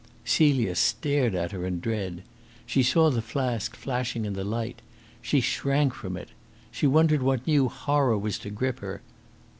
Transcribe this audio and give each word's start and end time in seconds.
Celia 0.25 0.73
stared 0.73 1.35
at 1.35 1.51
her 1.51 1.63
in 1.63 1.79
dread. 1.79 2.23
She 2.65 2.81
saw 2.81 3.11
the 3.11 3.21
flask 3.21 3.75
flashing 3.75 4.25
in 4.25 4.33
the 4.33 4.43
light. 4.43 4.81
She 5.21 5.41
shrank 5.41 5.93
from 5.93 6.17
it. 6.17 6.29
She 6.71 6.87
wondered 6.87 7.21
what 7.21 7.45
new 7.45 7.67
horror 7.69 8.17
was 8.17 8.39
to 8.39 8.49
grip 8.49 8.79
her. 8.79 9.03